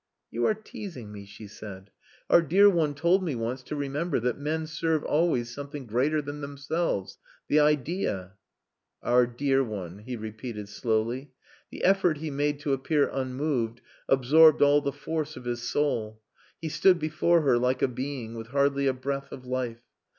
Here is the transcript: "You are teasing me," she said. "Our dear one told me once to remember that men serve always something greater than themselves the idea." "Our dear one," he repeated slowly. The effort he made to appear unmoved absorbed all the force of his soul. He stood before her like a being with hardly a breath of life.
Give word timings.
"You 0.31 0.47
are 0.47 0.55
teasing 0.55 1.11
me," 1.11 1.27
she 1.27 1.45
said. 1.45 1.91
"Our 2.27 2.41
dear 2.41 2.67
one 2.71 2.95
told 2.95 3.21
me 3.23 3.35
once 3.35 3.61
to 3.61 3.75
remember 3.75 4.19
that 4.19 4.39
men 4.39 4.65
serve 4.65 5.03
always 5.03 5.53
something 5.53 5.85
greater 5.85 6.23
than 6.23 6.41
themselves 6.41 7.19
the 7.47 7.59
idea." 7.59 8.31
"Our 9.03 9.27
dear 9.27 9.63
one," 9.63 9.99
he 9.99 10.15
repeated 10.15 10.69
slowly. 10.69 11.33
The 11.69 11.83
effort 11.83 12.17
he 12.17 12.31
made 12.31 12.59
to 12.61 12.73
appear 12.73 13.09
unmoved 13.09 13.81
absorbed 14.09 14.63
all 14.63 14.81
the 14.81 14.91
force 14.91 15.37
of 15.37 15.45
his 15.45 15.61
soul. 15.61 16.19
He 16.59 16.69
stood 16.69 16.97
before 16.97 17.41
her 17.41 17.59
like 17.59 17.83
a 17.83 17.87
being 17.87 18.33
with 18.33 18.47
hardly 18.47 18.87
a 18.87 18.93
breath 18.93 19.31
of 19.31 19.45
life. 19.45 19.83